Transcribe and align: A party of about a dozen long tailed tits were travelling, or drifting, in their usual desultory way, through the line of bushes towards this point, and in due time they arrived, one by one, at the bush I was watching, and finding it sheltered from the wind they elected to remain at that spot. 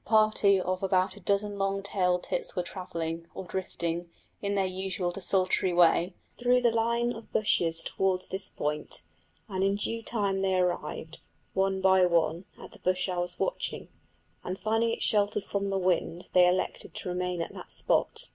A 0.00 0.02
party 0.02 0.60
of 0.60 0.82
about 0.82 1.14
a 1.14 1.20
dozen 1.20 1.56
long 1.56 1.84
tailed 1.84 2.24
tits 2.24 2.56
were 2.56 2.64
travelling, 2.64 3.28
or 3.32 3.44
drifting, 3.44 4.10
in 4.42 4.56
their 4.56 4.66
usual 4.66 5.12
desultory 5.12 5.72
way, 5.72 6.14
through 6.36 6.60
the 6.62 6.72
line 6.72 7.12
of 7.12 7.30
bushes 7.32 7.84
towards 7.84 8.26
this 8.26 8.48
point, 8.48 9.02
and 9.48 9.62
in 9.62 9.76
due 9.76 10.02
time 10.02 10.42
they 10.42 10.58
arrived, 10.58 11.20
one 11.54 11.80
by 11.80 12.04
one, 12.06 12.44
at 12.58 12.72
the 12.72 12.80
bush 12.80 13.08
I 13.08 13.18
was 13.18 13.38
watching, 13.38 13.86
and 14.42 14.58
finding 14.58 14.90
it 14.90 15.00
sheltered 15.04 15.44
from 15.44 15.70
the 15.70 15.78
wind 15.78 16.26
they 16.32 16.48
elected 16.48 16.92
to 16.96 17.08
remain 17.08 17.40
at 17.40 17.54
that 17.54 17.70
spot. 17.70 18.30